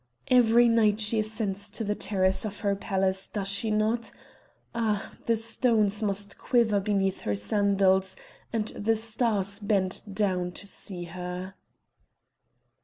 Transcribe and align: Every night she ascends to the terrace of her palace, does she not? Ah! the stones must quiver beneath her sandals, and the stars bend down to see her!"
Every 0.31 0.67
night 0.67 0.99
she 0.99 1.19
ascends 1.19 1.69
to 1.69 1.83
the 1.83 1.93
terrace 1.93 2.43
of 2.43 2.61
her 2.61 2.75
palace, 2.75 3.27
does 3.27 3.47
she 3.47 3.69
not? 3.69 4.11
Ah! 4.73 5.11
the 5.27 5.35
stones 5.35 6.01
must 6.01 6.39
quiver 6.39 6.79
beneath 6.79 7.21
her 7.21 7.35
sandals, 7.35 8.15
and 8.51 8.69
the 8.69 8.95
stars 8.95 9.59
bend 9.59 10.01
down 10.11 10.53
to 10.53 10.65
see 10.65 11.03
her!" 11.03 11.53